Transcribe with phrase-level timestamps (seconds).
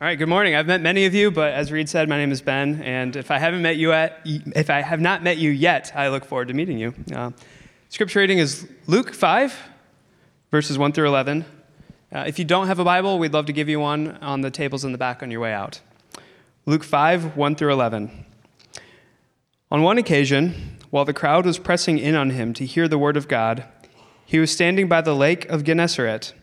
[0.00, 0.54] All right, good morning.
[0.54, 3.32] I've met many of you, but as Reed said, my name is Ben, and if
[3.32, 6.46] I haven't met you at, if I have not met you yet, I look forward
[6.46, 6.94] to meeting you.
[7.12, 7.32] Uh,
[7.88, 9.58] scripture reading is Luke 5,
[10.52, 11.44] verses 1 through 11.
[12.12, 14.52] Uh, if you don't have a Bible, we'd love to give you one on the
[14.52, 15.80] tables in the back on your way out.
[16.64, 18.24] Luke 5, 1 through 11.
[19.72, 23.16] On one occasion, while the crowd was pressing in on him to hear the word
[23.16, 23.64] of God,
[24.24, 26.34] he was standing by the lake of Gennesaret,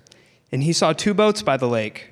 [0.52, 2.12] and he saw two boats by the lake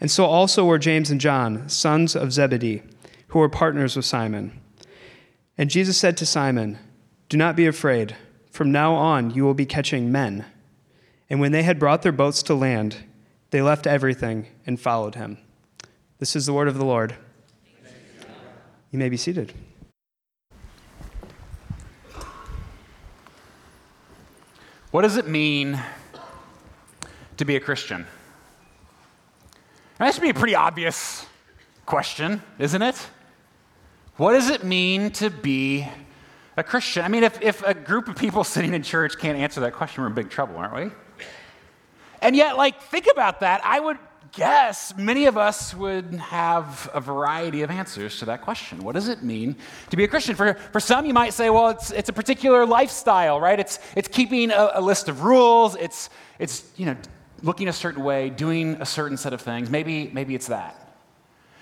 [0.00, 2.82] And so also were James and John, sons of Zebedee,
[3.28, 4.60] who were partners with Simon.
[5.56, 6.78] And Jesus said to Simon,
[7.28, 8.16] Do not be afraid.
[8.50, 10.44] From now on you will be catching men.
[11.28, 12.96] And when they had brought their boats to land,
[13.50, 15.38] they left everything and followed him.
[16.18, 17.14] This is the word of the Lord.
[18.90, 19.52] You may be seated.
[24.90, 25.78] What does it mean
[27.36, 28.06] to be a Christian?
[29.98, 31.26] That should be a pretty obvious
[31.84, 32.94] question, isn't it?
[34.16, 35.88] What does it mean to be
[36.56, 37.04] a Christian?
[37.04, 40.02] I mean, if, if a group of people sitting in church can't answer that question,
[40.02, 40.90] we're in big trouble, aren't we?
[42.22, 43.60] And yet, like, think about that.
[43.64, 43.98] I would
[44.30, 48.78] guess many of us would have a variety of answers to that question.
[48.84, 49.56] What does it mean
[49.90, 50.36] to be a Christian?
[50.36, 53.58] For, for some, you might say, well, it's, it's a particular lifestyle, right?
[53.58, 55.74] It's, it's keeping a, a list of rules.
[55.74, 56.08] It's,
[56.38, 56.96] it's, you know,
[57.42, 59.70] looking a certain way, doing a certain set of things.
[59.70, 60.88] Maybe, maybe it's that.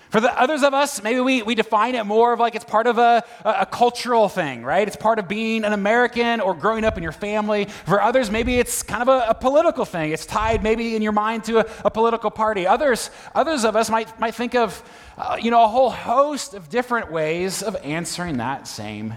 [0.09, 2.87] For the others of us, maybe we, we define it more of like it's part
[2.87, 4.87] of a, a, a, cultural thing, right?
[4.87, 7.65] It's part of being an American or growing up in your family.
[7.65, 10.13] For others, maybe it's kind of a, a political thing.
[10.13, 12.65] It's tied maybe in your mind to a, a political party.
[12.65, 14.81] Others, others of us might, might think of,
[15.17, 19.13] uh, you know, a whole host of different ways of answering that same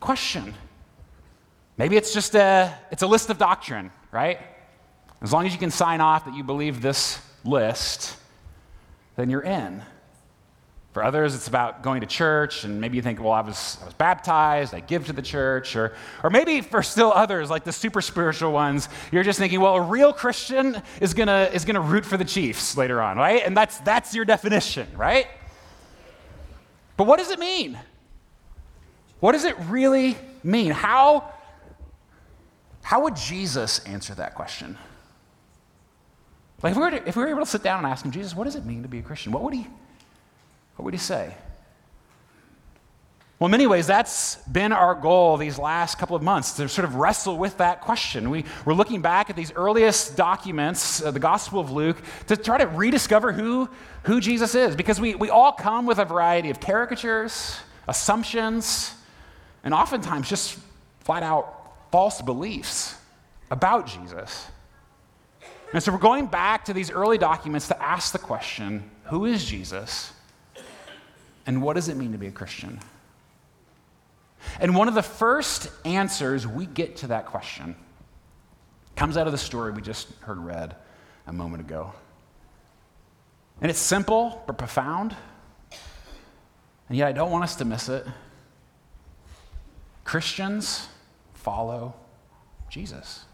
[0.00, 0.52] question.
[1.78, 4.38] Maybe it's just a, it's a list of doctrine, right?
[5.22, 8.16] As long as you can sign off that you believe this list,
[9.16, 9.82] then you're in.
[10.92, 13.84] For others, it's about going to church, and maybe you think, well, I was, I
[13.84, 15.76] was baptized, I give to the church.
[15.76, 15.94] Or,
[16.24, 19.82] or maybe for still others, like the super spiritual ones, you're just thinking, well, a
[19.82, 23.42] real Christian is going to is gonna root for the Chiefs later on, right?
[23.46, 25.28] And that's, that's your definition, right?
[26.96, 27.78] But what does it mean?
[29.20, 30.72] What does it really mean?
[30.72, 31.32] How,
[32.82, 34.76] how would Jesus answer that question?
[36.62, 38.10] Like if we, were to, if we were able to sit down and ask him,
[38.10, 39.32] Jesus, what does it mean to be a Christian?
[39.32, 39.66] What would he,
[40.76, 41.34] what would he say?
[43.38, 46.84] Well, in many ways, that's been our goal these last couple of months to sort
[46.84, 48.28] of wrestle with that question.
[48.28, 52.58] We, we're looking back at these earliest documents, uh, the Gospel of Luke, to try
[52.58, 53.70] to rediscover who,
[54.02, 54.76] who Jesus is.
[54.76, 58.94] Because we, we all come with a variety of caricatures, assumptions,
[59.64, 60.58] and oftentimes just
[61.00, 62.94] flat out false beliefs
[63.50, 64.48] about Jesus.
[65.72, 69.44] And so we're going back to these early documents to ask the question who is
[69.44, 70.12] Jesus?
[71.46, 72.80] And what does it mean to be a Christian?
[74.60, 77.76] And one of the first answers we get to that question
[78.96, 80.76] comes out of the story we just heard read
[81.26, 81.92] a moment ago.
[83.60, 85.14] And it's simple but profound.
[86.88, 88.06] And yet I don't want us to miss it.
[90.04, 90.88] Christians
[91.34, 91.94] follow
[92.68, 93.24] Jesus.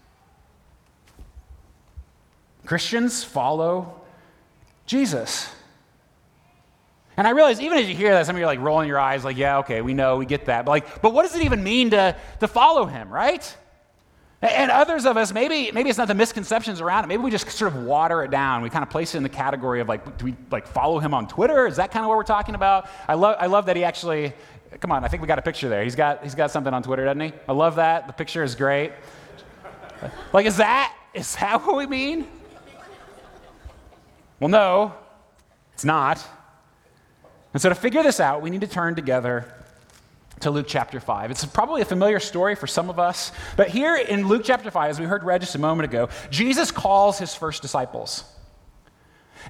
[2.67, 4.01] Christians follow
[4.85, 5.51] Jesus.
[7.17, 8.99] And I realize even as you hear that, some of you are like rolling your
[8.99, 10.67] eyes, like, yeah, okay, we know, we get that.
[10.67, 13.57] But like, but what does it even mean to, to follow him, right?
[14.43, 17.07] And others of us, maybe, maybe it's not the misconceptions around it.
[17.07, 18.61] Maybe we just sort of water it down.
[18.61, 21.15] We kind of place it in the category of like, do we like follow him
[21.15, 21.67] on Twitter?
[21.67, 22.87] Is that kind of what we're talking about?
[23.09, 24.35] I love, I love that he actually,
[24.81, 25.83] come on, I think we got a picture there.
[25.83, 27.33] He's got, he's got something on Twitter, doesn't he?
[27.49, 28.09] I love that.
[28.09, 28.93] The picture is great.
[30.35, 32.27] Like, is that, is that what we mean?
[34.41, 34.95] Well, no,
[35.73, 36.25] it's not.
[37.53, 39.51] And so, to figure this out, we need to turn together
[40.41, 41.31] to Luke chapter 5.
[41.31, 44.91] It's probably a familiar story for some of us, but here in Luke chapter 5,
[44.91, 48.25] as we heard read just a moment ago, Jesus calls his first disciples.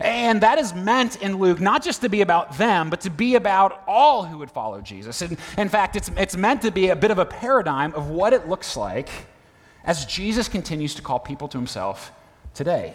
[0.00, 3.34] And that is meant in Luke not just to be about them, but to be
[3.34, 5.22] about all who would follow Jesus.
[5.22, 8.32] And in fact, it's, it's meant to be a bit of a paradigm of what
[8.32, 9.08] it looks like
[9.84, 12.12] as Jesus continues to call people to himself
[12.54, 12.94] today.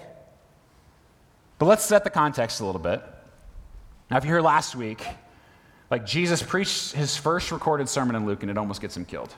[1.62, 3.04] But let's set the context a little bit.
[4.10, 5.06] Now, if you heard last week,
[5.92, 9.32] like Jesus preached his first recorded sermon in Luke and it almost gets him killed.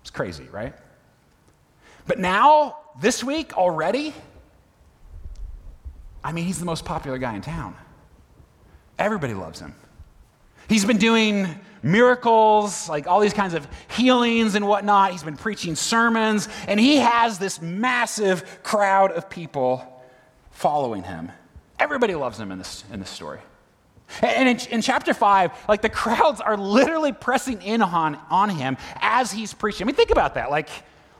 [0.00, 0.74] It's crazy, right?
[2.08, 4.12] But now, this week already,
[6.24, 7.76] I mean, he's the most popular guy in town.
[8.98, 9.76] Everybody loves him.
[10.68, 11.46] He's been doing
[11.80, 15.12] miracles, like all these kinds of healings and whatnot.
[15.12, 19.89] He's been preaching sermons, and he has this massive crowd of people
[20.60, 21.32] following him.
[21.78, 23.40] Everybody loves him in this, in this story.
[24.20, 28.76] And in, in, chapter 5, like the crowds are literally pressing in on, on him
[29.00, 29.84] as he's preaching.
[29.84, 30.50] I mean, think about that.
[30.50, 30.68] Like,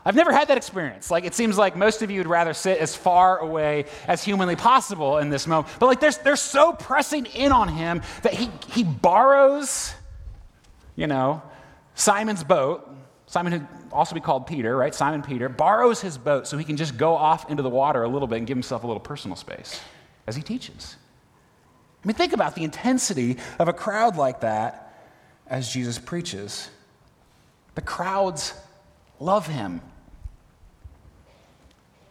[0.04, 1.10] I've never had that experience.
[1.10, 4.56] Like, it seems like most of you would rather sit as far away as humanly
[4.56, 5.72] possible in this moment.
[5.78, 9.94] But, like, they're, they're so pressing in on him that he, he borrows,
[10.96, 11.40] you know,
[11.94, 12.89] Simon's boat.
[13.30, 14.92] Simon, who also be called Peter, right?
[14.92, 18.08] Simon Peter, borrows his boat so he can just go off into the water a
[18.08, 19.80] little bit and give himself a little personal space
[20.26, 20.96] as he teaches.
[22.02, 25.12] I mean, think about the intensity of a crowd like that
[25.46, 26.70] as Jesus preaches.
[27.76, 28.52] The crowds
[29.20, 29.80] love him.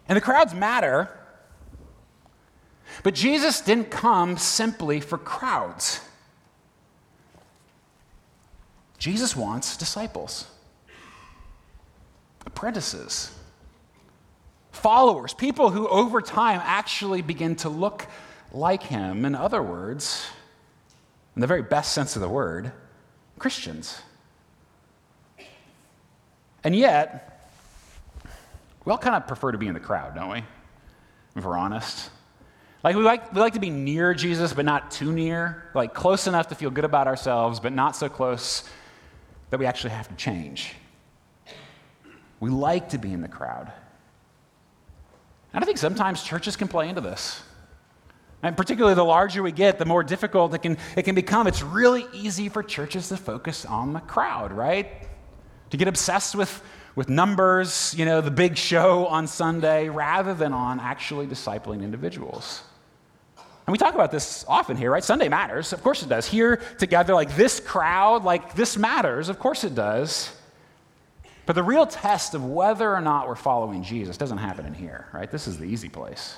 [0.08, 1.10] And the crowds matter,
[3.04, 6.00] but Jesus didn't come simply for crowds.
[8.98, 10.48] Jesus wants disciples,
[12.60, 13.34] apprentices,
[14.74, 18.06] followers, people who over time actually begin to look
[18.52, 19.24] like him.
[19.24, 20.28] In other words,
[21.38, 22.74] in the very best sense of the word,
[23.38, 24.02] Christians.
[26.62, 27.50] And yet,
[28.84, 30.44] we all kind of prefer to be in the crowd, don't we?
[31.38, 32.10] If we're honest.
[32.84, 35.64] Like we, like we like to be near Jesus, but not too near.
[35.74, 38.66] Like close enough to feel good about ourselves, but not so close
[39.50, 40.74] that we actually have to change.
[42.40, 43.72] We like to be in the crowd.
[45.54, 47.42] And I think sometimes churches can play into this.
[48.42, 51.48] And particularly the larger we get, the more difficult it can, it can become.
[51.48, 54.88] It's really easy for churches to focus on the crowd, right?
[55.72, 56.64] To get obsessed with,
[56.96, 62.62] with numbers, you know, the big show on Sunday, rather than on actually discipling individuals.
[63.38, 65.04] And we talk about this often here, right?
[65.04, 65.74] Sunday matters.
[65.74, 66.26] Of course it does.
[66.26, 69.30] Here together, like this crowd, like this matters.
[69.30, 70.32] Of course it does.
[71.50, 75.08] But the real test of whether or not we're following Jesus doesn't happen in here,
[75.12, 75.32] right?
[75.32, 76.38] This is the easy place.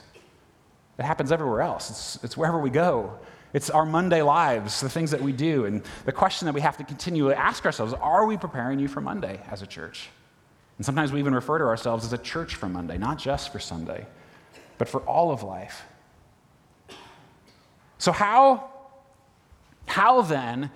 [0.97, 3.19] It happens everywhere else, it's, it's wherever we go.
[3.51, 5.65] It's our Monday lives, the things that we do.
[5.65, 9.01] And the question that we have to continually ask ourselves are we preparing you for
[9.01, 10.07] Monday as a church?
[10.77, 13.59] And sometimes we even refer to ourselves as a church for Monday, not just for
[13.59, 14.07] Sunday,
[14.77, 15.83] but for all of life.
[17.97, 18.69] So, how,
[19.87, 20.71] how then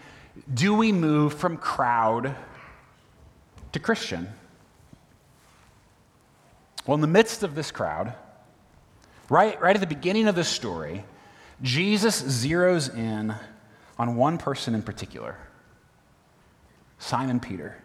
[0.54, 2.36] do we move from crowd
[3.76, 4.30] to Christian?
[6.88, 8.14] Well, in the midst of this crowd,
[9.30, 11.04] right, right at the beginning of this story,
[11.62, 13.36] Jesus zeroes in
[14.00, 15.38] on one person in particular
[17.00, 17.78] Simon Peter.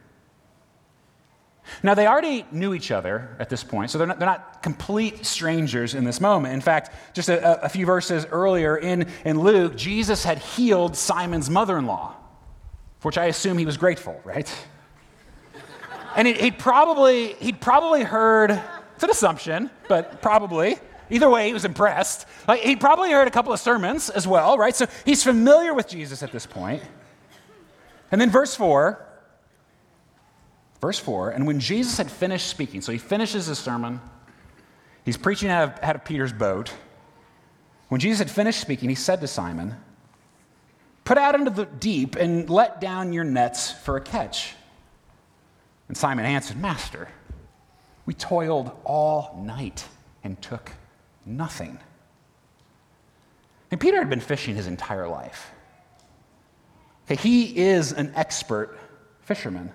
[1.82, 5.26] Now, they already knew each other at this point, so they're not, they're not complete
[5.26, 6.54] strangers in this moment.
[6.54, 11.50] In fact, just a, a few verses earlier in, in Luke, Jesus had healed Simon's
[11.50, 12.14] mother in law,
[13.00, 14.48] for which I assume he was grateful, right?
[16.16, 18.50] And he he'd, probably, he'd probably heard,
[18.94, 20.78] it's an assumption, but probably,
[21.10, 22.26] Either way, he was impressed.
[22.46, 24.74] Like, he probably heard a couple of sermons as well, right?
[24.74, 26.82] So he's familiar with Jesus at this point.
[28.12, 29.04] And then verse 4,
[30.80, 34.00] verse 4, and when Jesus had finished speaking, so he finishes his sermon,
[35.04, 36.72] he's preaching out of, out of Peter's boat.
[37.88, 39.76] When Jesus had finished speaking, he said to Simon,
[41.04, 44.54] Put out into the deep and let down your nets for a catch.
[45.90, 47.08] And Simon answered, Master,
[48.06, 49.84] we toiled all night
[50.22, 50.70] and took
[51.26, 51.80] Nothing.
[53.72, 55.50] And Peter had been fishing his entire life.
[57.06, 58.78] Okay, he is an expert
[59.22, 59.72] fisherman.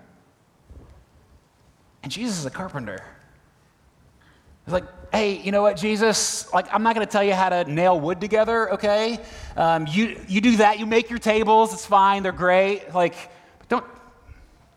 [2.02, 3.04] And Jesus is a carpenter.
[4.64, 6.50] He's like, hey, you know what, Jesus?
[6.54, 9.20] Like, I'm not going to tell you how to nail wood together, okay?
[9.58, 12.94] Um, you, you do that, you make your tables, it's fine, they're great.
[12.94, 13.16] Like,
[13.68, 13.86] don't,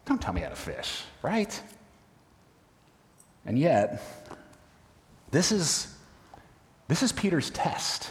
[0.09, 1.62] don't tell me how to fish, right?
[3.45, 4.03] And yet,
[5.31, 5.95] this is
[6.88, 8.11] this is Peter's test.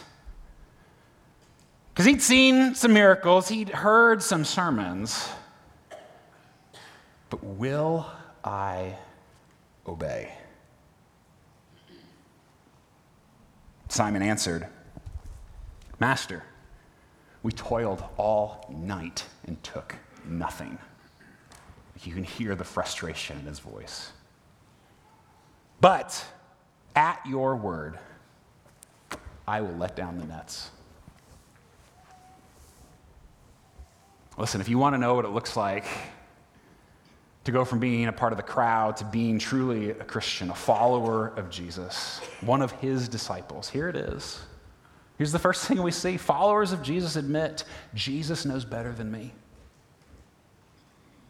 [1.92, 5.28] Because he'd seen some miracles, he'd heard some sermons.
[7.28, 8.06] But will
[8.44, 8.94] I
[9.84, 10.32] obey?
[13.88, 14.68] Simon answered,
[15.98, 16.44] Master,
[17.42, 20.78] we toiled all night and took nothing.
[22.04, 24.12] You can hear the frustration in his voice.
[25.80, 26.24] But
[26.94, 27.98] at your word,
[29.46, 30.70] I will let down the nets.
[34.36, 35.84] Listen, if you want to know what it looks like
[37.44, 40.54] to go from being a part of the crowd to being truly a Christian, a
[40.54, 44.40] follower of Jesus, one of his disciples, here it is.
[45.16, 47.64] Here's the first thing we see followers of Jesus admit
[47.94, 49.32] Jesus knows better than me.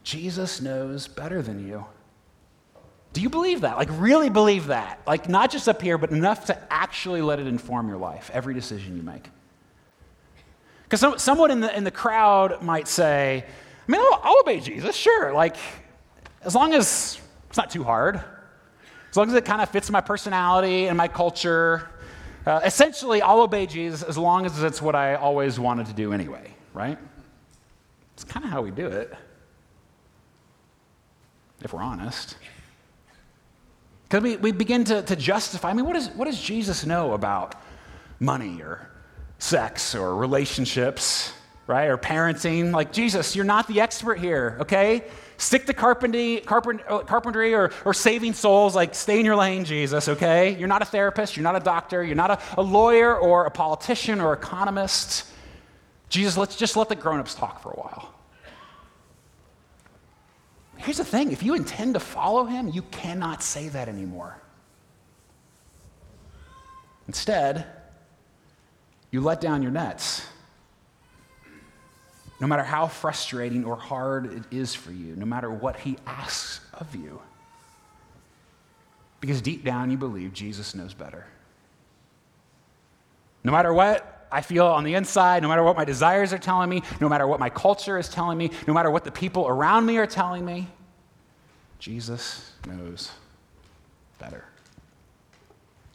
[0.08, 1.84] Jesus knows better than you.
[3.12, 3.76] Do you believe that?
[3.76, 5.02] Like, really believe that?
[5.06, 8.54] Like, not just up here, but enough to actually let it inform your life, every
[8.54, 9.28] decision you make.
[10.84, 14.60] Because some, someone in the, in the crowd might say, I mean, I'll, I'll obey
[14.60, 15.34] Jesus, sure.
[15.34, 15.56] Like,
[16.42, 18.16] as long as it's not too hard,
[19.10, 21.86] as long as it kind of fits my personality and my culture.
[22.46, 26.14] Uh, essentially, I'll obey Jesus as long as it's what I always wanted to do
[26.14, 26.96] anyway, right?
[28.14, 29.12] It's kind of how we do it,
[31.62, 32.36] if we're honest.
[34.04, 37.12] Because we, we begin to, to justify, I mean, what, is, what does Jesus know
[37.12, 37.54] about
[38.20, 38.88] money or
[39.38, 41.32] sex or relationships,
[41.66, 41.86] right?
[41.86, 42.72] Or parenting.
[42.72, 45.04] Like, Jesus, you're not the expert here, okay?
[45.36, 48.74] Stick to carpentry, uh, carpentry or, or saving souls.
[48.74, 50.56] Like, stay in your lane, Jesus, okay?
[50.58, 51.36] You're not a therapist.
[51.36, 52.02] You're not a doctor.
[52.02, 55.26] You're not a, a lawyer or a politician or economist.
[56.08, 58.14] Jesus, let's just let the grown-ups talk for a while.
[60.78, 64.40] Here's the thing if you intend to follow him, you cannot say that anymore.
[67.06, 67.66] Instead,
[69.10, 70.26] you let down your nets.
[72.40, 76.60] No matter how frustrating or hard it is for you, no matter what he asks
[76.72, 77.20] of you.
[79.20, 81.26] Because deep down you believe Jesus knows better.
[83.42, 86.68] No matter what I feel on the inside, no matter what my desires are telling
[86.68, 89.86] me, no matter what my culture is telling me, no matter what the people around
[89.86, 90.68] me are telling me,
[91.78, 93.10] Jesus knows
[94.18, 94.44] better.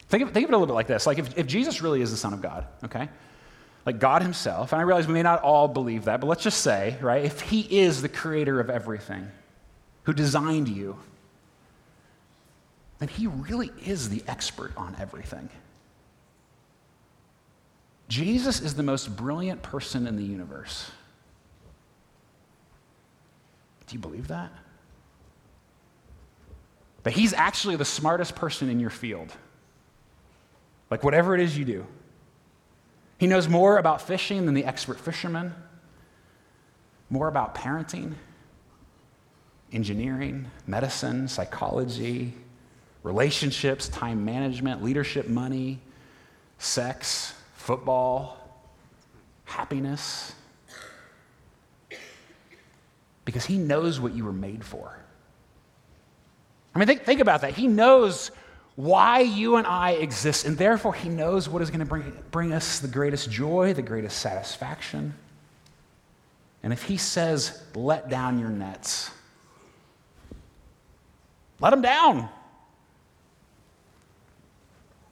[0.07, 1.05] Think of, think of it a little bit like this.
[1.05, 3.09] Like if, if Jesus really is the Son of God, okay?
[3.85, 6.61] Like God Himself, and I realize we may not all believe that, but let's just
[6.61, 9.29] say, right, if He is the creator of everything,
[10.03, 10.97] who designed you,
[12.99, 15.49] then He really is the expert on everything.
[18.13, 20.91] Jesus is the most brilliant person in the universe.
[23.87, 24.51] Do you believe that?
[27.01, 29.33] That he's actually the smartest person in your field.
[30.91, 31.87] Like, whatever it is you do.
[33.17, 35.55] He knows more about fishing than the expert fisherman,
[37.09, 38.13] more about parenting,
[39.71, 42.35] engineering, medicine, psychology,
[43.01, 45.79] relationships, time management, leadership, money,
[46.59, 48.37] sex, football,
[49.45, 50.33] happiness.
[53.23, 54.99] Because he knows what you were made for.
[56.75, 57.53] I mean, think, think about that.
[57.53, 58.31] He knows
[58.75, 62.53] why you and I exist, and therefore He knows what is going to bring, bring
[62.53, 65.13] us the greatest joy, the greatest satisfaction.
[66.63, 69.11] And if He says, let down your nets,
[71.61, 72.27] let them down.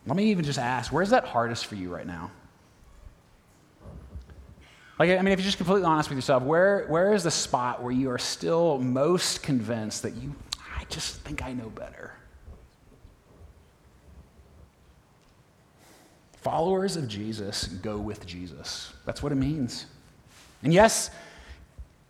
[0.08, 2.32] Let me even just ask, where's that hardest for you right now?
[5.02, 7.82] Like, I mean, if you're just completely honest with yourself, where, where is the spot
[7.82, 10.36] where you are still most convinced that you,
[10.78, 12.14] I just think I know better?
[16.34, 18.94] Followers of Jesus go with Jesus.
[19.04, 19.88] That's what it means.
[20.62, 21.10] And yes,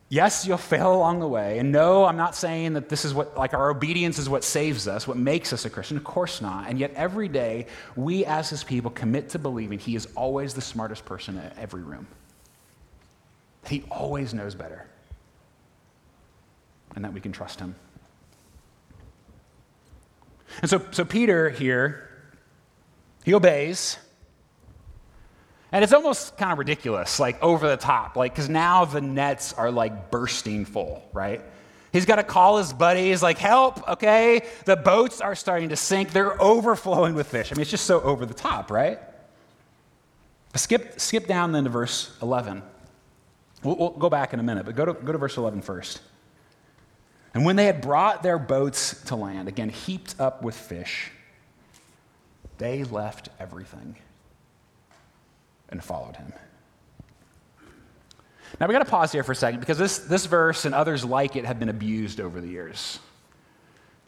[0.10, 1.60] yes, you'll fail along the way.
[1.60, 4.89] And no, I'm not saying that this is what, like, our obedience is what saves
[4.89, 5.95] us, what makes us a Christian.
[5.95, 6.67] Of course not.
[6.67, 10.62] And yet, every day, we as his people commit to believing he is always the
[10.62, 12.05] smartest person in every room.
[13.68, 14.86] He always knows better.
[16.96, 17.75] And that we can trust him.
[20.62, 22.10] And so, so Peter here,
[23.24, 23.98] he obeys.
[25.72, 29.53] And it's almost kind of ridiculous, like over the top, like, because now the nets
[29.53, 31.41] are like bursting full, right?
[31.94, 34.46] He's got to call his buddies, like, help, okay?
[34.65, 36.12] The boats are starting to sink.
[36.12, 37.51] They're overflowing with fish.
[37.51, 39.00] I mean, it's just so over the top, right?
[40.56, 42.63] Skip, skip down then to verse 11.
[43.63, 46.01] We'll, we'll go back in a minute, but go to, go to verse 11 first.
[47.34, 51.12] And when they had brought their boats to land, again, heaped up with fish,
[52.58, 53.96] they left everything
[55.70, 56.34] and followed him.
[58.60, 61.06] Now we got to pause here for a second because this, this verse and others
[61.06, 63.00] like it have been abused over the years.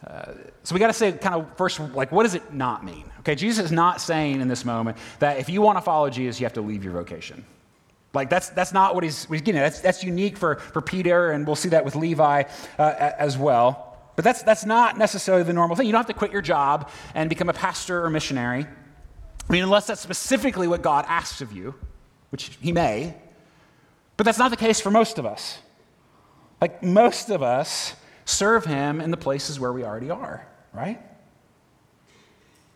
[0.06, 0.34] Uh,
[0.64, 3.10] so we got to say kind of first, like, what does it not mean?
[3.20, 6.42] Okay, Jesus is not saying in this moment that if you want to follow Jesus,
[6.42, 7.46] you have to leave your vocation.
[8.14, 9.64] Like, that's, that's not what he's, what he's getting at.
[9.64, 12.44] That's, that's unique for, for Peter, and we'll see that with Levi
[12.78, 13.98] uh, as well.
[14.16, 15.88] But that's, that's not necessarily the normal thing.
[15.88, 18.68] You don't have to quit your job and become a pastor or missionary.
[19.50, 21.74] I mean, unless that's specifically what God asks of you,
[22.30, 23.16] which he may.
[24.16, 25.58] But that's not the case for most of us.
[26.62, 31.02] Like, most of us serve him in the places where we already are, right?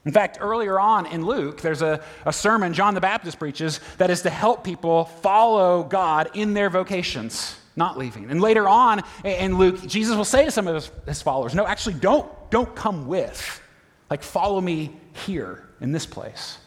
[0.08, 4.10] In fact, earlier on in Luke, there's a, a sermon John the Baptist preaches that
[4.10, 8.32] is to help people follow God in their vocations, not leaving.
[8.32, 11.68] And later on in Luke, Jesus will say to some of his, his followers, No,
[11.68, 13.62] actually, don't, don't come with.
[14.10, 14.96] Like, follow me
[15.26, 16.58] here in this place.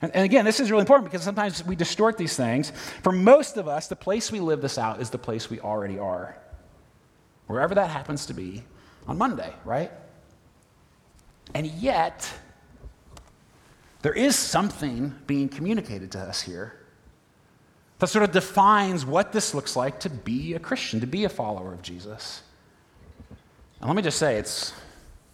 [0.00, 2.70] And, and again, this is really important because sometimes we distort these things.
[3.02, 5.98] For most of us, the place we live this out is the place we already
[5.98, 6.38] are
[7.48, 8.62] wherever that happens to be
[9.08, 9.90] on Monday, right?
[11.54, 12.30] And yet,
[14.02, 16.74] there is something being communicated to us here
[17.98, 21.28] that sort of defines what this looks like to be a Christian, to be a
[21.28, 22.42] follower of Jesus.
[23.80, 24.72] And let me just say, it's,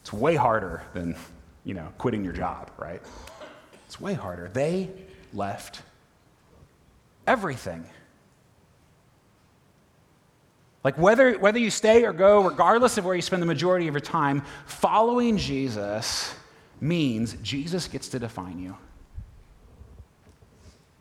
[0.00, 1.16] it's way harder than,
[1.64, 3.02] you know, quitting your job, right?
[3.86, 4.48] It's way harder.
[4.52, 4.90] They
[5.32, 5.82] left
[7.26, 7.84] everything.
[10.84, 13.94] Like whether, whether you stay or go, regardless of where you spend the majority of
[13.94, 16.34] your time, following Jesus
[16.80, 18.76] means Jesus gets to define you.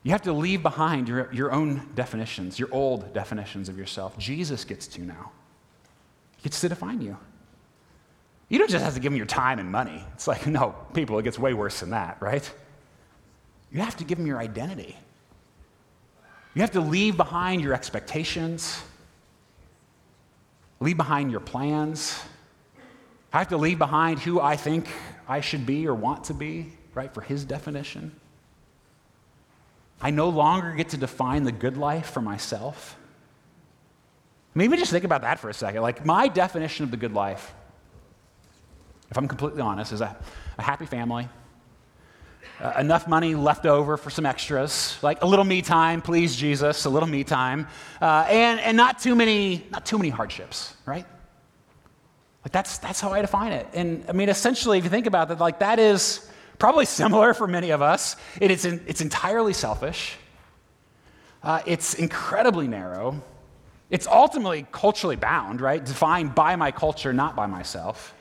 [0.03, 4.17] You have to leave behind your, your own definitions, your old definitions of yourself.
[4.17, 5.31] Jesus gets to now.
[6.37, 7.17] He gets to define you.
[8.47, 10.03] You don't just have to give him your time and money.
[10.13, 12.49] It's like, no, people, it gets way worse than that, right?
[13.71, 14.97] You have to give him your identity.
[16.53, 18.81] You have to leave behind your expectations
[20.80, 22.22] leave behind your plans.
[23.32, 24.88] I have to leave behind who I think
[25.27, 28.12] I should be or want to be, right, for his definition.
[30.01, 32.98] I no longer get to define the good life for myself.
[34.53, 35.81] Maybe just think about that for a second.
[35.81, 37.53] Like, my definition of the good life,
[39.09, 40.16] if I'm completely honest, is a,
[40.57, 41.27] a happy family,
[42.59, 46.85] uh, enough money left over for some extras, like a little me time, please Jesus,
[46.85, 47.68] a little me time,
[48.01, 51.05] uh, and, and not too many, not too many hardships, right?
[52.44, 53.68] Like that's, that's how I define it.
[53.74, 57.48] And I mean, essentially, if you think about that, like that is probably similar for
[57.48, 58.16] many of us.
[58.39, 60.16] It, it's, in, it's entirely selfish.
[61.42, 63.22] Uh, it's incredibly narrow.
[63.89, 65.83] It's ultimately culturally bound, right?
[65.83, 68.13] Defined by my culture, not by myself.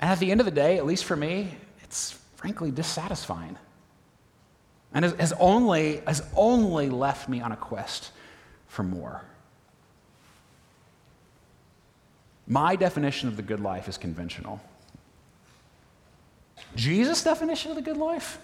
[0.00, 3.58] And at the end of the day, at least for me, it's frankly dissatisfying.
[4.94, 8.12] And has, only, has only left me on a quest
[8.68, 9.22] for more.
[12.46, 14.60] My definition of the good life is conventional.
[16.76, 18.38] Jesus' definition of the good life?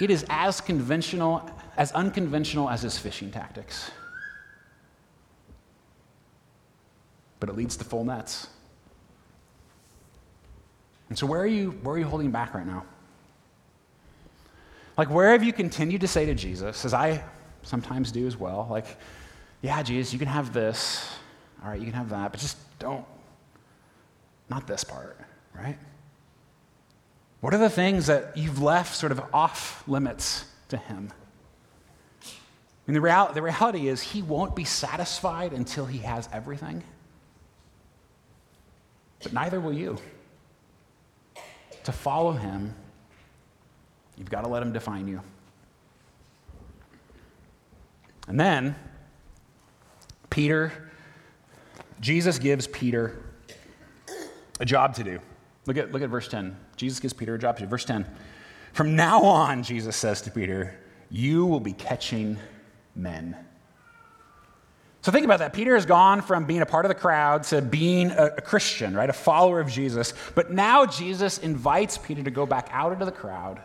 [0.00, 3.92] It is as conventional, as unconventional as his fishing tactics.
[7.38, 8.48] But it leads to full nets.
[11.10, 12.84] And so, where are you, where are you holding back right now?
[14.96, 17.22] Like, where have you continued to say to Jesus, as I
[17.62, 18.86] sometimes do as well, like,
[19.60, 21.12] yeah, Jesus, you can have this.
[21.62, 23.04] All right, you can have that, but just don't,
[24.48, 25.18] not this part,
[25.54, 25.76] right?
[27.40, 31.12] What are the things that you've left sort of off limits to Him?
[32.86, 36.82] And the, real, the reality is, He won't be satisfied until He has everything.
[39.22, 39.98] But neither will you
[41.90, 42.74] to follow him,
[44.16, 45.20] you've got to let him define you.
[48.28, 48.76] And then,
[50.28, 50.90] Peter,
[52.00, 53.22] Jesus gives Peter
[54.60, 55.18] a job to do.
[55.66, 56.56] Look at, look at verse 10.
[56.76, 57.68] Jesus gives Peter a job to do.
[57.68, 58.06] Verse 10.
[58.72, 60.78] From now on, Jesus says to Peter,
[61.10, 62.38] you will be catching
[62.94, 63.36] men.
[65.02, 65.54] So think about that.
[65.54, 68.94] Peter has gone from being a part of the crowd to being a, a, Christian,
[68.94, 69.08] right?
[69.08, 70.12] A follower of Jesus.
[70.34, 73.62] But now Jesus invites Peter to go back out into the crowd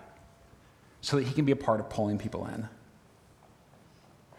[1.02, 2.68] so that he can be a part of pulling people in.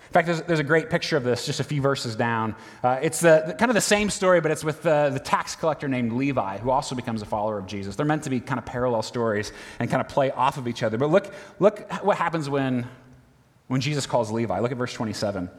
[0.06, 2.54] In fact, there's, there's a great picture of this just a few verses down.
[2.82, 5.54] Uh, it's the, the, kind of the same story, but it's with the, the tax
[5.54, 7.96] collector named Levi, who also becomes a follower of Jesus.
[7.96, 10.82] They're meant to be kind of parallel stories and kind of play off of each
[10.82, 10.96] other.
[10.96, 12.86] But look, look what happens when,
[13.66, 14.60] when Jesus calls Levi.
[14.60, 15.50] Look at verse 27.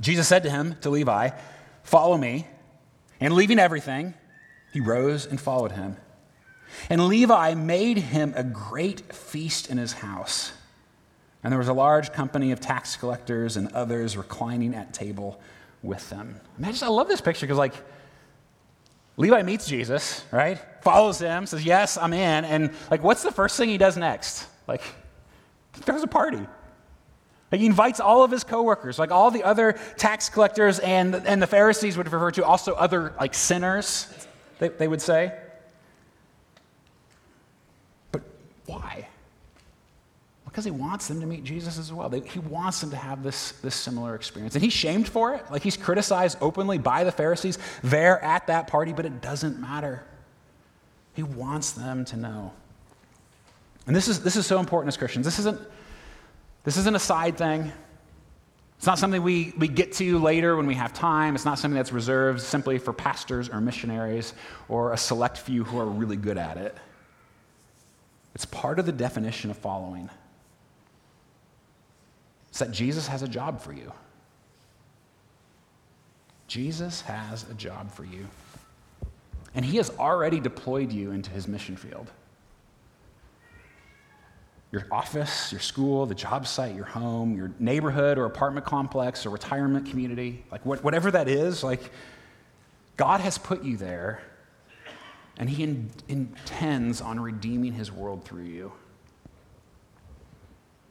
[0.00, 1.30] Jesus said to him, to Levi,
[1.82, 2.46] Follow me.
[3.20, 4.14] And leaving everything,
[4.72, 5.96] he rose and followed him.
[6.90, 10.52] And Levi made him a great feast in his house.
[11.42, 15.40] And there was a large company of tax collectors and others reclining at table
[15.82, 16.40] with them.
[16.62, 17.74] I, just I love this picture because like
[19.16, 20.58] Levi meets Jesus, right?
[20.82, 22.44] Follows him, says, Yes, I'm in.
[22.44, 24.46] And like, what's the first thing he does next?
[24.66, 24.82] Like,
[25.72, 26.46] throws a party.
[27.52, 31.46] He invites all of his coworkers, like all the other tax collectors and, and the
[31.46, 34.08] Pharisees would refer to also other like sinners,
[34.58, 35.32] they, they would say.
[38.10, 38.22] But
[38.66, 39.06] why?
[40.44, 42.08] Because he wants them to meet Jesus as well.
[42.08, 44.54] They, he wants them to have this, this similar experience.
[44.54, 45.44] And he's shamed for it.
[45.50, 50.02] Like he's criticized openly by the Pharisees there at that party, but it doesn't matter.
[51.14, 52.52] He wants them to know.
[53.86, 55.24] And this is, this is so important as Christians.
[55.24, 55.60] This isn't,
[56.66, 57.70] this isn't a side thing.
[58.76, 61.36] It's not something we, we get to later when we have time.
[61.36, 64.34] It's not something that's reserved simply for pastors or missionaries
[64.68, 66.76] or a select few who are really good at it.
[68.34, 70.10] It's part of the definition of following.
[72.48, 73.92] It's that Jesus has a job for you.
[76.48, 78.26] Jesus has a job for you.
[79.54, 82.10] And he has already deployed you into his mission field.
[84.76, 89.30] Your office, your school, the job site, your home, your neighborhood or apartment complex or
[89.30, 91.90] retirement community, like whatever that is, like
[92.98, 94.20] God has put you there
[95.38, 98.70] and he in, intends on redeeming his world through you.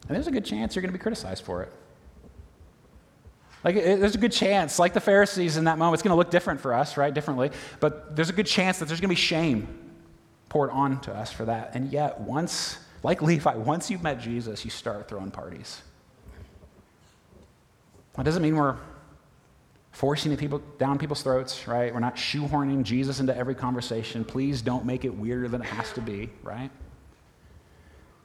[0.08, 1.71] And there's a good chance you're going to be criticized for it.
[3.63, 6.17] Like, it, there's a good chance, like the Pharisees in that moment, it's going to
[6.17, 7.13] look different for us, right?
[7.13, 7.52] Differently.
[7.80, 9.67] But there's a good chance that there's going to be shame
[10.50, 11.76] poured onto us for that.
[11.76, 15.84] And yet, once, like Levi, once you've met Jesus, you start throwing parties.
[18.15, 18.78] That doesn't mean we're
[19.91, 21.94] forcing people down people's throats, right?
[21.94, 24.26] We're not shoehorning Jesus into every conversation.
[24.26, 26.72] Please don't make it weirder than it has to be, right?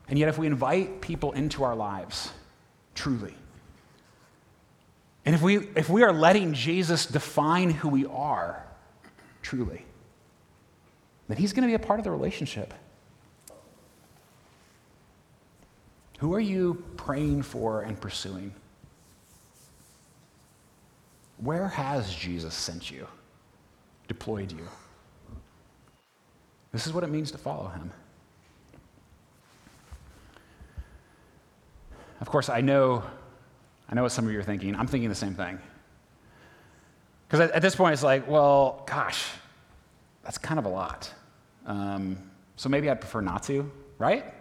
[0.08, 2.32] And yet, if we invite people into our lives,
[2.94, 3.34] truly,
[5.26, 8.66] and if we, if we are letting Jesus define who we are,
[9.42, 9.84] truly,
[11.28, 12.72] then he's going to be a part of the relationship.
[16.20, 18.52] Who are you praying for and pursuing?
[21.38, 23.06] Where has Jesus sent you,
[24.06, 24.68] deployed you?
[26.72, 27.90] This is what it means to follow him.
[32.20, 33.02] Of course, I know,
[33.88, 34.76] I know what some of you are thinking.
[34.76, 35.58] I'm thinking the same thing.
[37.26, 39.26] Because at, at, this point, it's like, well, gosh,
[40.22, 41.10] that's kind of a lot.
[41.64, 42.18] Um,
[42.56, 44.34] so maybe I'd prefer not to, right?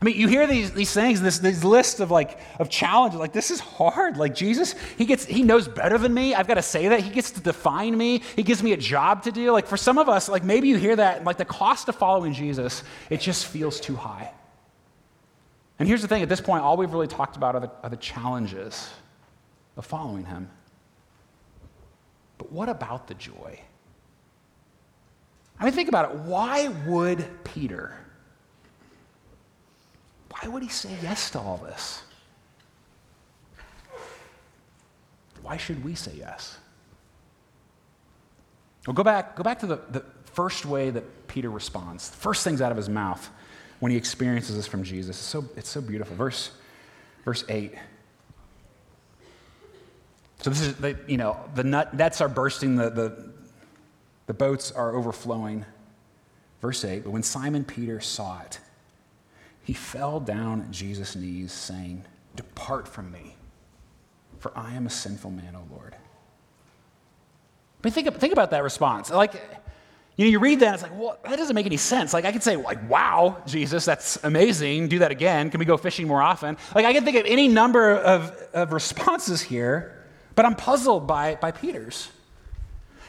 [0.00, 3.20] I mean, you hear these, these things, this, these lists of like of challenges.
[3.20, 4.16] Like this is hard.
[4.16, 6.34] Like Jesus, he gets he knows better than me.
[6.34, 7.00] I've got to say that.
[7.00, 8.22] He gets to define me.
[8.34, 9.52] He gives me a job to do.
[9.52, 12.32] Like for some of us, like maybe you hear that, like the cost of following
[12.32, 14.32] Jesus, it just feels too high.
[15.78, 17.90] And here's the thing at this point, all we've really talked about are the, are
[17.90, 18.90] the challenges
[19.76, 20.48] of following him.
[22.38, 23.60] But what about the joy?
[25.58, 26.18] I mean, think about it.
[26.20, 27.94] Why would Peter,
[30.30, 32.02] why would he say yes to all this?
[35.42, 36.56] Why should we say yes?
[38.86, 42.10] Well, go back, go back to the, the first way that Peter responds.
[42.10, 43.28] The first things out of his mouth
[43.80, 45.16] when he experiences this from Jesus.
[45.16, 46.16] It's so, it's so beautiful.
[46.16, 46.52] Verse,
[47.24, 47.74] verse 8.
[50.42, 53.32] So this is, the, you know, the nut, nets are bursting, the, the,
[54.26, 55.66] the boats are overflowing.
[56.62, 58.60] Verse 8, but when Simon Peter saw it,
[59.70, 62.02] he fell down at Jesus' knees, saying,
[62.34, 63.36] Depart from me,
[64.40, 65.94] for I am a sinful man, O Lord.
[67.80, 69.10] But think, think about that response.
[69.10, 69.34] Like,
[70.16, 72.12] you know, you read that and it's like, well, that doesn't make any sense.
[72.12, 74.88] Like, I could say, like, wow, Jesus, that's amazing.
[74.88, 75.50] Do that again.
[75.50, 76.56] Can we go fishing more often?
[76.74, 80.04] Like, I can think of any number of, of responses here,
[80.34, 82.10] but I'm puzzled by, by Peter's.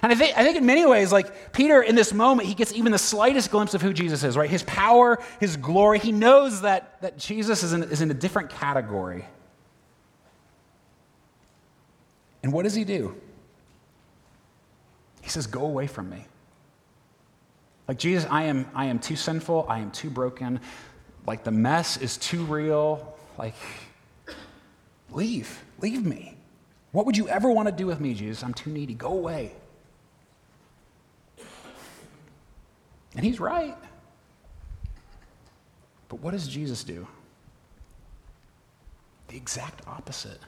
[0.02, 2.74] And I think, I think in many ways, like Peter, in this moment, he gets
[2.74, 4.50] even the slightest glimpse of who Jesus is, right?
[4.50, 6.00] His power, his glory.
[6.00, 9.26] He knows that, that Jesus is in, is in a different category.
[12.42, 13.16] And what does he do?
[15.22, 16.26] He says, Go away from me.
[17.88, 19.68] Like, Jesus, I am, I am too sinful.
[19.70, 20.62] I am too broken.
[21.28, 23.16] Like, the mess is too real.
[23.38, 23.56] Like,
[25.12, 25.64] leave.
[25.80, 26.38] Leave me.
[26.92, 28.44] What would you ever want to do with me, Jesus?
[28.44, 28.96] I'm too needy.
[28.96, 29.52] Go away.
[33.16, 33.78] And he's right.
[36.10, 37.08] But what does Jesus do?
[39.28, 40.40] The exact opposite.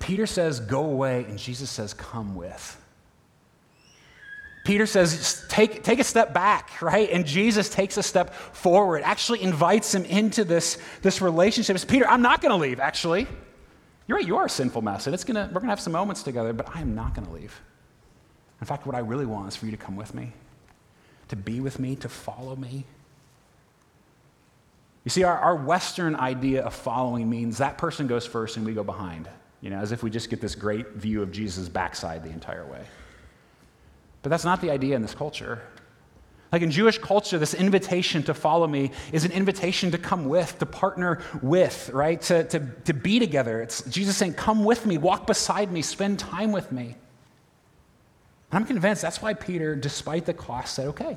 [0.00, 2.80] Peter says, Go away, and Jesus says, Come with.
[4.64, 7.10] Peter says, take, take a step back, right?
[7.10, 11.76] And Jesus takes a step forward, actually invites him into this, this relationship.
[11.76, 13.26] It's Peter, I'm not going to leave, actually.
[14.06, 15.92] You're right, you are a sinful mess, and it's gonna, we're going to have some
[15.92, 17.58] moments together, but I am not going to leave.
[18.60, 20.32] In fact, what I really want is for you to come with me,
[21.28, 22.84] to be with me, to follow me.
[25.04, 28.72] You see, our, our Western idea of following means that person goes first and we
[28.72, 29.28] go behind,
[29.60, 32.64] you know, as if we just get this great view of Jesus' backside the entire
[32.66, 32.84] way.
[34.22, 35.60] But that's not the idea in this culture.
[36.50, 40.58] Like in Jewish culture, this invitation to follow me is an invitation to come with,
[40.60, 42.20] to partner with, right?
[42.22, 43.60] To, to, to be together.
[43.60, 46.94] It's Jesus saying, Come with me, walk beside me, spend time with me.
[48.56, 51.16] I'm convinced that's why Peter, despite the cost, said, Okay,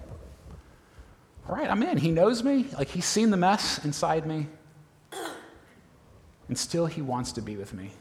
[1.48, 1.98] all right, I'm in.
[1.98, 4.48] He knows me, like he's seen the mess inside me.
[6.50, 7.92] And still, he wants to be with me.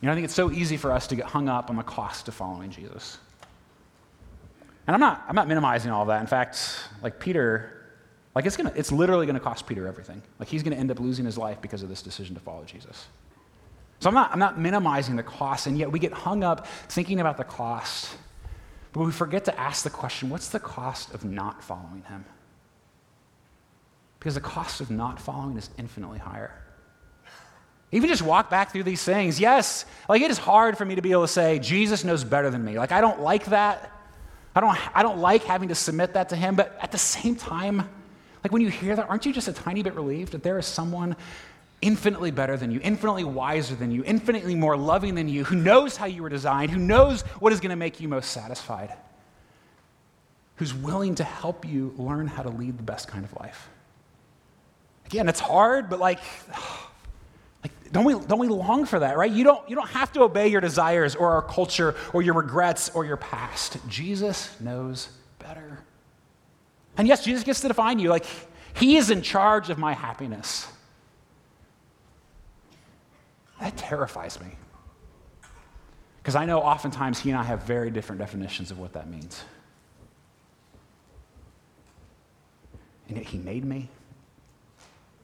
[0.00, 1.82] You know, I think it's so easy for us to get hung up on the
[1.82, 3.18] cost of following Jesus.
[4.86, 6.20] And I'm not, I'm not minimizing all of that.
[6.20, 7.84] In fact, like Peter,
[8.34, 10.22] like it's gonna, it's literally gonna cost Peter everything.
[10.38, 13.06] Like he's gonna end up losing his life because of this decision to follow Jesus.
[14.00, 17.20] So I'm not, I'm not minimizing the cost, and yet we get hung up thinking
[17.20, 18.14] about the cost,
[18.92, 22.24] but we forget to ask the question what's the cost of not following him?
[24.18, 26.52] Because the cost of not following is infinitely higher.
[27.90, 29.40] Even just walk back through these things.
[29.40, 32.50] Yes, like it is hard for me to be able to say, Jesus knows better
[32.50, 32.78] than me.
[32.78, 33.92] Like I don't like that.
[34.54, 37.36] I don't, I don't like having to submit that to him, but at the same
[37.36, 37.88] time,
[38.44, 40.66] like when you hear that, aren't you just a tiny bit relieved that there is
[40.66, 41.16] someone
[41.80, 45.96] infinitely better than you, infinitely wiser than you, infinitely more loving than you, who knows
[45.96, 48.92] how you were designed, who knows what is going to make you most satisfied,
[50.56, 53.68] who's willing to help you learn how to lead the best kind of life?
[55.06, 56.18] Again, it's hard, but like,
[57.62, 59.30] like don't we, don't we long for that, right?
[59.30, 62.90] You don't, you don't have to obey your desires or our culture or your regrets
[62.90, 63.78] or your past.
[63.88, 65.78] Jesus knows better.
[66.96, 68.08] And yes, Jesus gets to define you.
[68.08, 68.26] Like,
[68.74, 70.66] He is in charge of my happiness.
[73.60, 74.48] That terrifies me.
[76.22, 79.42] Because I know oftentimes He and I have very different definitions of what that means.
[83.08, 83.88] And yet He made me,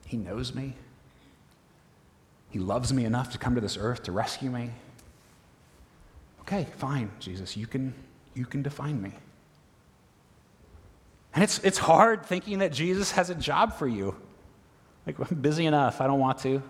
[0.07, 0.75] He knows me.
[2.51, 4.71] He loves me enough to come to this earth to rescue me.
[6.43, 7.95] Okay, fine, Jesus, you can,
[8.35, 9.13] you can define me.
[11.35, 14.15] And it's, it's hard thinking that Jesus has a job for you.
[15.07, 16.63] Like, I'm busy enough, I don't want to.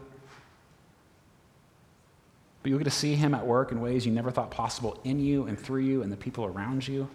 [2.65, 5.21] But you'll get to see him at work in ways you never thought possible in
[5.21, 7.11] you and through you and the people around you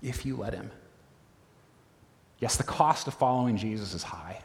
[0.00, 0.70] if you let him.
[2.38, 4.40] Yes, the cost of following Jesus is high.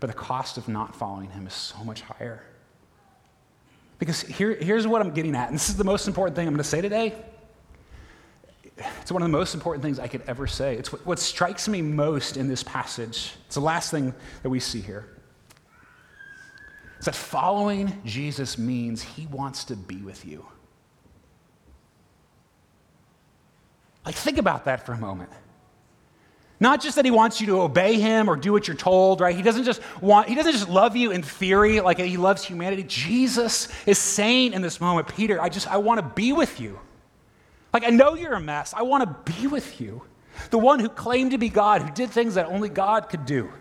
[0.00, 2.42] But the cost of not following him is so much higher.
[3.98, 6.54] Because here, here's what I'm getting at, and this is the most important thing I'm
[6.54, 7.14] going to say today.
[9.02, 10.76] It's one of the most important things I could ever say.
[10.76, 13.34] It's what, what strikes me most in this passage.
[13.44, 15.10] It's the last thing that we see here.
[17.04, 20.44] That following Jesus means he wants to be with you.
[24.04, 25.30] Like, think about that for a moment.
[26.60, 29.36] Not just that he wants you to obey him or do what you're told, right?
[29.36, 32.82] He doesn't just want, he doesn't just love you in theory like he loves humanity.
[32.82, 36.80] Jesus is saying in this moment, Peter, I just, I want to be with you.
[37.72, 38.74] Like, I know you're a mess.
[38.74, 40.02] I want to be with you.
[40.50, 43.52] The one who claimed to be God, who did things that only God could do,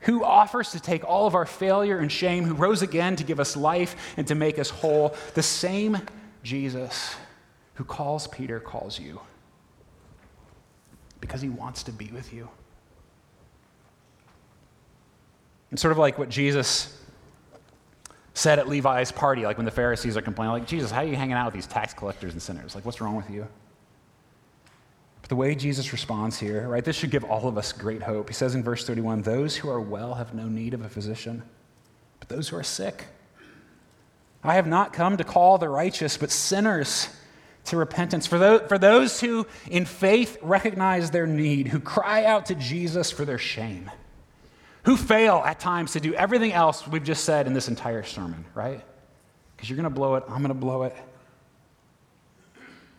[0.00, 3.40] who offers to take all of our failure and shame, who rose again to give
[3.40, 5.14] us life and to make us whole.
[5.34, 5.98] The same
[6.42, 7.16] Jesus
[7.74, 9.20] who calls Peter calls you
[11.20, 12.48] because he wants to be with you.
[15.70, 16.96] It's sort of like what Jesus
[18.34, 21.16] said at Levi's party, like when the Pharisees are complaining, like, Jesus, how are you
[21.16, 22.74] hanging out with these tax collectors and sinners?
[22.74, 23.46] Like, what's wrong with you?
[25.28, 28.28] The way Jesus responds here, right, this should give all of us great hope.
[28.28, 31.42] He says in verse 31 Those who are well have no need of a physician,
[32.18, 33.04] but those who are sick.
[34.42, 37.08] I have not come to call the righteous, but sinners
[37.66, 38.26] to repentance.
[38.26, 43.10] For those, for those who in faith recognize their need, who cry out to Jesus
[43.10, 43.90] for their shame,
[44.84, 48.44] who fail at times to do everything else we've just said in this entire sermon,
[48.54, 48.82] right?
[49.54, 50.96] Because you're going to blow it, I'm going to blow it.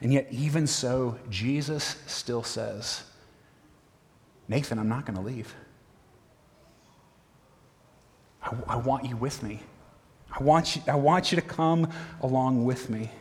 [0.01, 3.03] And yet, even so, Jesus still says,
[4.47, 5.53] Nathan, I'm not going to leave.
[8.41, 9.62] I, I, want you with me.
[10.31, 13.12] I want you, I want you to come along with me.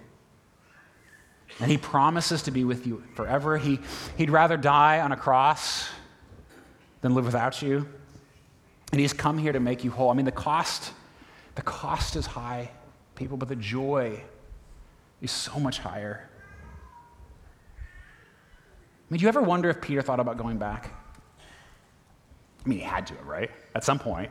[1.61, 3.59] And he promises to be with you forever.
[3.59, 3.81] He,
[4.17, 5.89] he'd rather die on a cross
[7.01, 7.89] than live without you.
[8.93, 10.11] And he's come here to make you whole.
[10.11, 10.93] I mean, the cost,
[11.57, 12.71] the cost is high,
[13.17, 14.23] people, but the joy
[15.21, 16.29] is so much higher.
[19.09, 20.93] I mean, do you ever wonder if Peter thought about going back?
[22.65, 23.51] I mean, he had to, right?
[23.75, 24.31] At some point.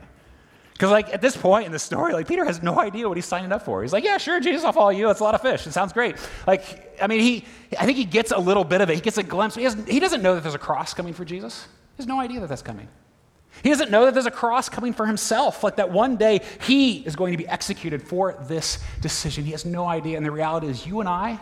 [0.73, 3.25] Because, like, at this point in the story, like, Peter has no idea what he's
[3.25, 3.81] signing up for.
[3.81, 5.09] He's like, yeah, sure, Jesus, I'll follow you.
[5.09, 5.65] It's a lot of fish.
[5.65, 6.17] It sounds great.
[6.45, 7.45] Like, I mean, he,
[7.79, 8.93] I think he gets a little bit of it.
[8.93, 9.55] He gets a glimpse.
[9.55, 11.65] He, he doesn't know that there's a cross coming for Jesus.
[11.95, 12.87] He has no idea that that's coming.
[13.63, 16.97] He doesn't know that there's a cross coming for himself, like that one day he
[16.99, 19.45] is going to be executed for this decision.
[19.45, 20.15] He has no idea.
[20.15, 21.39] And the reality is, you and I,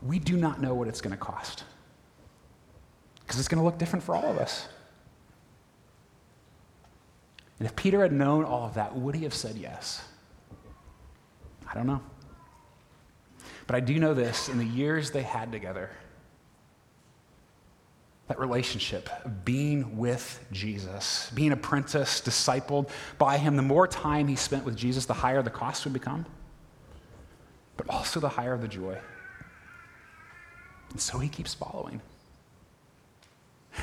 [0.00, 1.64] we do not know what it's going to cost.
[3.32, 4.68] Because it's going to look different for all of us.
[7.58, 10.04] And if Peter had known all of that, would he have said yes?
[11.66, 12.02] I don't know.
[13.66, 15.88] But I do know this in the years they had together,
[18.28, 24.36] that relationship of being with Jesus, being apprenticed, discipled by him, the more time he
[24.36, 26.26] spent with Jesus, the higher the cost would become,
[27.78, 28.98] but also the higher the joy.
[30.90, 32.02] And so he keeps following.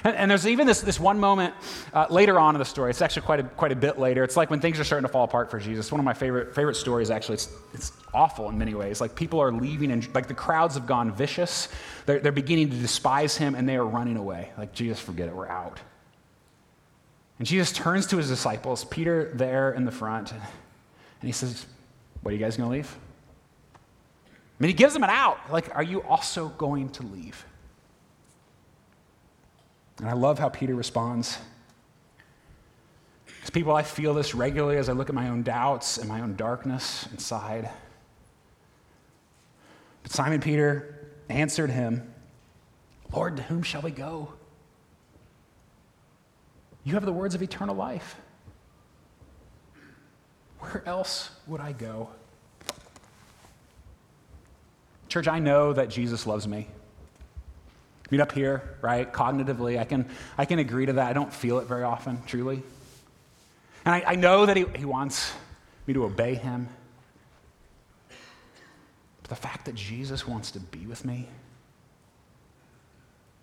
[0.04, 1.54] And, and, there's even this, this one moment
[1.94, 2.92] uh, later on in the story.
[2.92, 4.24] It's actually quite a, quite a bit later.
[4.24, 5.92] It's like when things are starting to fall apart for Jesus.
[5.92, 7.36] One of my favorite, favorite stories, actually.
[7.36, 9.02] It's, it's awful in many ways.
[9.02, 11.70] Like people are leaving, and like the crowds have gone vicious.
[12.06, 14.52] They're, they're beginning to despise him, and they are running away.
[14.58, 15.80] Like, Jesus, forget it, we're out.
[17.40, 20.42] And Jesus turns to his disciples, Peter there in the front, and
[21.22, 21.66] he says,
[22.22, 22.96] What, are you guys going to leave?
[24.24, 25.40] I mean, he gives them an out.
[25.52, 27.46] Like, are you also going to leave?
[30.00, 31.38] And I love how Peter responds.
[33.26, 36.22] Because, people, I feel this regularly as I look at my own doubts and my
[36.22, 37.70] own darkness inside.
[40.04, 42.14] But Simon Peter answered him,
[43.14, 44.34] Lord, to whom shall we go?
[46.84, 48.16] You have the words of eternal life.
[50.60, 52.10] Where else would I go?
[55.08, 56.68] Church, I know that Jesus loves me
[58.12, 59.12] meet up here, right?
[59.12, 61.08] Cognitively, I can, I can agree to that.
[61.08, 62.64] I don't feel it very often, truly.
[63.86, 65.32] And I, I know that he, he wants
[65.88, 66.68] me to obey him.
[69.22, 71.28] But the fact that Jesus wants to be with me,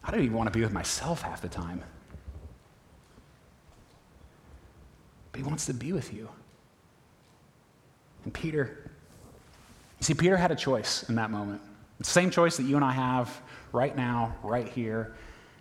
[0.04, 1.82] I don't even want to be with myself half the time.
[5.32, 6.28] But he wants to be with you.
[8.24, 8.90] And Peter,
[9.98, 11.60] you see, Peter had a choice in that moment.
[11.98, 13.40] It's the same choice that you and I have
[13.72, 15.14] right now, right here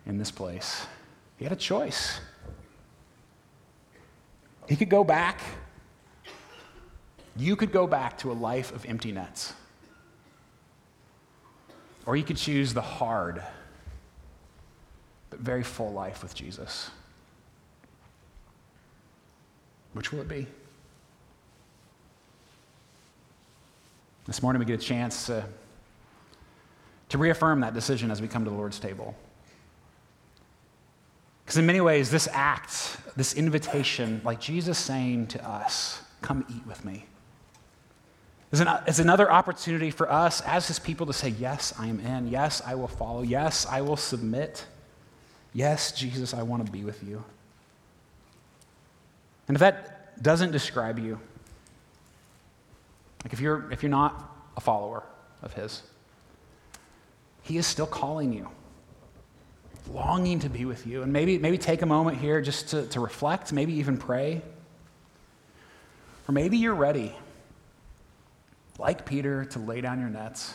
[0.06, 0.86] in this place.
[1.38, 2.20] He had a choice.
[4.68, 5.40] He could go back.
[7.36, 9.54] You could go back to a life of empty nets.
[12.06, 13.42] Or you could choose the hard,
[15.30, 16.90] but very full life with Jesus.
[19.92, 20.46] Which will it be?
[24.26, 25.44] This morning we get a chance to
[27.08, 29.14] to reaffirm that decision as we come to the Lord's table.
[31.44, 36.66] Because in many ways, this act, this invitation, like Jesus saying to us, come eat
[36.66, 37.06] with me,
[38.50, 42.00] is, an, is another opportunity for us as his people to say, Yes, I am
[42.00, 42.28] in.
[42.28, 43.22] Yes, I will follow.
[43.22, 44.64] Yes, I will submit.
[45.52, 47.24] Yes, Jesus, I want to be with you.
[49.48, 51.20] And if that doesn't describe you,
[53.24, 55.02] like if you're, if you're not a follower
[55.42, 55.82] of his,
[57.46, 58.48] he is still calling you,
[59.92, 61.02] longing to be with you.
[61.02, 64.42] And maybe, maybe take a moment here just to, to reflect, maybe even pray.
[66.28, 67.14] Or maybe you're ready,
[68.80, 70.54] like Peter, to lay down your nets.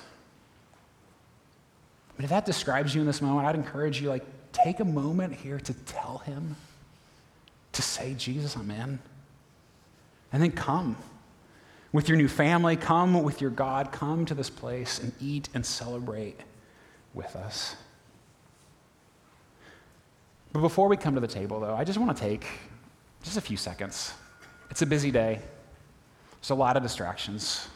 [2.17, 5.34] But if that describes you in this moment, I'd encourage you, like, take a moment
[5.34, 6.58] here to tell him,
[7.71, 8.99] to say, Jesus, I'm in.
[10.34, 10.97] And then come
[11.93, 15.65] with your new family, come with your God, come to this place and eat and
[15.65, 16.41] celebrate
[17.13, 17.76] with us.
[20.54, 22.45] But before we come to the table, though, I just want to take
[23.24, 24.13] just a few seconds.
[24.69, 25.39] It's a busy day,
[26.41, 27.67] there's a lot of distractions.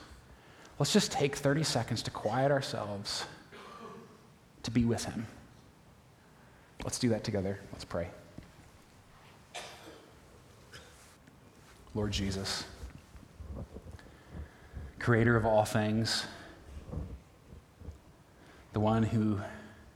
[0.79, 3.25] Let's just take 30 seconds to quiet ourselves
[4.63, 5.27] to be with Him.
[6.83, 7.59] Let's do that together.
[7.71, 8.09] Let's pray.
[11.93, 12.65] Lord Jesus,
[14.99, 16.25] creator of all things,
[18.75, 19.39] the one who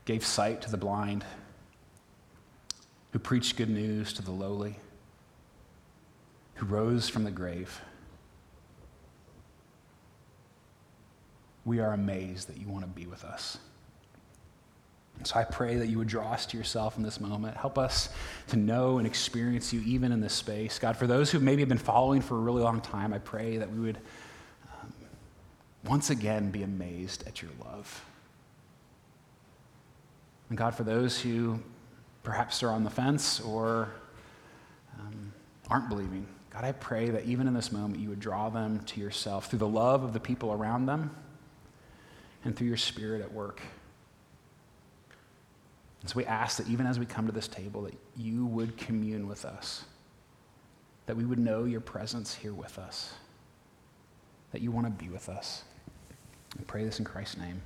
[0.06, 1.26] gave sight to the blind,
[3.12, 4.78] who preached good news to the lowly,
[6.54, 7.82] who rose from the grave.
[11.66, 13.58] We are amazed that you want to be with us.
[15.26, 17.58] So I pray that you would draw us to yourself in this moment.
[17.58, 18.08] Help us
[18.48, 20.80] to know and experience you even in this space.
[20.80, 23.58] God, for those who maybe have been following for a really long time, I pray
[23.58, 23.98] that we would
[24.82, 24.94] um,
[25.84, 28.06] once again be amazed at your love.
[30.50, 31.60] And God, for those who
[32.24, 33.90] perhaps are on the fence or
[35.00, 35.32] um,
[35.70, 39.00] aren't believing, God, I pray that even in this moment you would draw them to
[39.00, 41.16] yourself through the love of the people around them
[42.44, 43.62] and through your spirit at work.
[46.02, 48.78] And so we ask that even as we come to this table, that you would
[48.78, 49.84] commune with us,
[51.06, 53.14] that we would know your presence here with us,
[54.52, 55.64] that you want to be with us.
[56.58, 57.62] We pray this in Christ's name.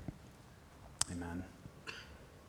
[1.12, 1.44] Amen.